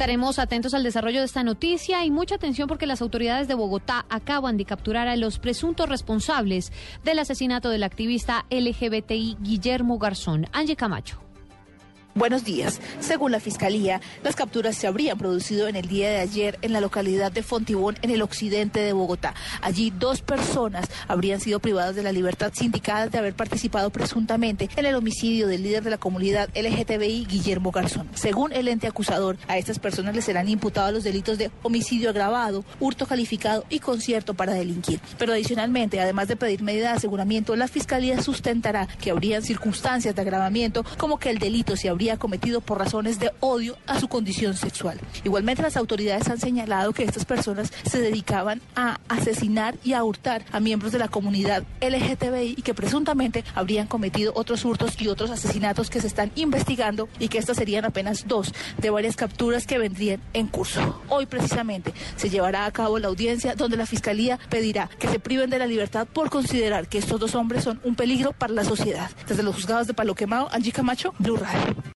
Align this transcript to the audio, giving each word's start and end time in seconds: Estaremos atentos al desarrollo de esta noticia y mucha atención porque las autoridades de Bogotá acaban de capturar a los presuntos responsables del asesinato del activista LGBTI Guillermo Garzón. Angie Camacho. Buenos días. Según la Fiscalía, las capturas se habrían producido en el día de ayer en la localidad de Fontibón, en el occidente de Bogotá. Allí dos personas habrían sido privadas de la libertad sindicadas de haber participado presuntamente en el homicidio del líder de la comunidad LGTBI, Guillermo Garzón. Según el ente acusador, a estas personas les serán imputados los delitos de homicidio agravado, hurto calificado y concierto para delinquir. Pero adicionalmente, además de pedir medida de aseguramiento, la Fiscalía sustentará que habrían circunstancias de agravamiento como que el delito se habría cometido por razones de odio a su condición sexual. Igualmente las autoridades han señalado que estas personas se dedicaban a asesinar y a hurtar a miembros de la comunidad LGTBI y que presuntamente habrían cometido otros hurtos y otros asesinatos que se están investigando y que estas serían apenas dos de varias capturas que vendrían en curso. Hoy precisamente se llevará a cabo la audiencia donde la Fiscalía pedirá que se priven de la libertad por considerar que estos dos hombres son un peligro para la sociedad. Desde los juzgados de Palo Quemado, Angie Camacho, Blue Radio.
Estaremos 0.00 0.38
atentos 0.38 0.72
al 0.72 0.82
desarrollo 0.82 1.18
de 1.18 1.26
esta 1.26 1.44
noticia 1.44 2.06
y 2.06 2.10
mucha 2.10 2.36
atención 2.36 2.68
porque 2.68 2.86
las 2.86 3.02
autoridades 3.02 3.48
de 3.48 3.54
Bogotá 3.54 4.06
acaban 4.08 4.56
de 4.56 4.64
capturar 4.64 5.08
a 5.08 5.16
los 5.16 5.38
presuntos 5.38 5.90
responsables 5.90 6.72
del 7.04 7.18
asesinato 7.18 7.68
del 7.68 7.82
activista 7.82 8.46
LGBTI 8.48 9.36
Guillermo 9.42 9.98
Garzón. 9.98 10.46
Angie 10.52 10.74
Camacho. 10.74 11.29
Buenos 12.16 12.42
días. 12.44 12.80
Según 12.98 13.30
la 13.30 13.38
Fiscalía, 13.38 14.00
las 14.24 14.34
capturas 14.34 14.74
se 14.76 14.88
habrían 14.88 15.16
producido 15.16 15.68
en 15.68 15.76
el 15.76 15.86
día 15.86 16.10
de 16.10 16.18
ayer 16.18 16.58
en 16.60 16.72
la 16.72 16.80
localidad 16.80 17.30
de 17.30 17.44
Fontibón, 17.44 17.98
en 18.02 18.10
el 18.10 18.20
occidente 18.20 18.80
de 18.80 18.92
Bogotá. 18.92 19.32
Allí 19.62 19.92
dos 19.96 20.20
personas 20.20 20.88
habrían 21.06 21.38
sido 21.38 21.60
privadas 21.60 21.94
de 21.94 22.02
la 22.02 22.10
libertad 22.10 22.50
sindicadas 22.52 23.12
de 23.12 23.18
haber 23.18 23.34
participado 23.34 23.90
presuntamente 23.90 24.68
en 24.74 24.86
el 24.86 24.96
homicidio 24.96 25.46
del 25.46 25.62
líder 25.62 25.84
de 25.84 25.90
la 25.90 25.98
comunidad 25.98 26.48
LGTBI, 26.56 27.26
Guillermo 27.26 27.70
Garzón. 27.70 28.08
Según 28.14 28.52
el 28.52 28.66
ente 28.66 28.88
acusador, 28.88 29.36
a 29.46 29.56
estas 29.56 29.78
personas 29.78 30.16
les 30.16 30.24
serán 30.24 30.48
imputados 30.48 30.92
los 30.92 31.04
delitos 31.04 31.38
de 31.38 31.52
homicidio 31.62 32.10
agravado, 32.10 32.64
hurto 32.80 33.06
calificado 33.06 33.64
y 33.70 33.78
concierto 33.78 34.34
para 34.34 34.52
delinquir. 34.52 35.00
Pero 35.16 35.32
adicionalmente, 35.32 36.00
además 36.00 36.26
de 36.26 36.34
pedir 36.34 36.60
medida 36.62 36.90
de 36.90 36.96
aseguramiento, 36.96 37.54
la 37.54 37.68
Fiscalía 37.68 38.20
sustentará 38.20 38.88
que 39.00 39.12
habrían 39.12 39.44
circunstancias 39.44 40.16
de 40.16 40.22
agravamiento 40.22 40.84
como 40.98 41.16
que 41.20 41.30
el 41.30 41.38
delito 41.38 41.76
se 41.76 41.88
habría 41.88 41.99
cometido 42.16 42.60
por 42.60 42.78
razones 42.78 43.18
de 43.18 43.30
odio 43.40 43.76
a 43.86 44.00
su 44.00 44.08
condición 44.08 44.56
sexual. 44.56 44.98
Igualmente 45.22 45.62
las 45.62 45.76
autoridades 45.76 46.28
han 46.28 46.38
señalado 46.38 46.92
que 46.92 47.04
estas 47.04 47.24
personas 47.24 47.72
se 47.84 48.00
dedicaban 48.00 48.60
a 48.74 48.98
asesinar 49.08 49.76
y 49.84 49.92
a 49.92 50.02
hurtar 50.02 50.44
a 50.50 50.60
miembros 50.60 50.92
de 50.92 50.98
la 50.98 51.08
comunidad 51.08 51.64
LGTBI 51.80 52.54
y 52.56 52.62
que 52.62 52.74
presuntamente 52.74 53.44
habrían 53.54 53.86
cometido 53.86 54.32
otros 54.34 54.64
hurtos 54.64 55.00
y 55.00 55.08
otros 55.08 55.30
asesinatos 55.30 55.90
que 55.90 56.00
se 56.00 56.06
están 56.06 56.32
investigando 56.36 57.08
y 57.18 57.28
que 57.28 57.38
estas 57.38 57.58
serían 57.58 57.84
apenas 57.84 58.26
dos 58.26 58.54
de 58.78 58.90
varias 58.90 59.16
capturas 59.16 59.66
que 59.66 59.78
vendrían 59.78 60.20
en 60.32 60.46
curso. 60.46 61.02
Hoy 61.08 61.26
precisamente 61.26 61.92
se 62.16 62.30
llevará 62.30 62.64
a 62.64 62.70
cabo 62.72 62.98
la 62.98 63.08
audiencia 63.08 63.54
donde 63.54 63.76
la 63.76 63.86
Fiscalía 63.86 64.38
pedirá 64.48 64.88
que 64.98 65.08
se 65.08 65.20
priven 65.20 65.50
de 65.50 65.58
la 65.58 65.66
libertad 65.66 66.06
por 66.06 66.30
considerar 66.30 66.88
que 66.88 66.98
estos 66.98 67.20
dos 67.20 67.34
hombres 67.34 67.64
son 67.64 67.80
un 67.84 67.94
peligro 67.94 68.32
para 68.32 68.52
la 68.52 68.64
sociedad. 68.64 69.10
Desde 69.28 69.42
los 69.42 69.54
juzgados 69.54 69.86
de 69.86 69.94
Palo 69.94 70.14
Quemado, 70.14 70.48
Angie 70.52 70.72
Camacho, 70.72 71.14
Blue 71.18 71.36
Radio. 71.36 71.80